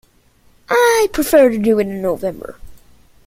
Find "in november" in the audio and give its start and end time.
1.85-2.55